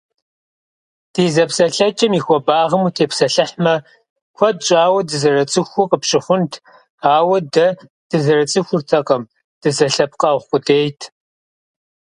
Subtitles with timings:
[1.13, 3.73] Ди зэпсэлъэкӏэм и хуэбагъым утепсэлъыхьмэ,
[4.35, 6.53] куэд щӏауэ дызэрыцӏыхуу къыпщыхъунт,
[7.15, 7.67] ауэ дэ
[8.09, 9.23] дызэрыцӏыхуртэкъым
[9.61, 11.01] дызэлъэпкъэгъу къудейт.